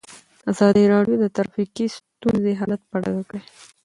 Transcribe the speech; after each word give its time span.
ازادي 0.51 0.83
راډیو 0.93 1.15
د 1.19 1.25
ټرافیکي 1.35 1.85
ستونزې 1.97 2.51
حالت 2.59 2.81
په 2.91 2.97
ډاګه 3.03 3.23
کړی. 3.29 3.43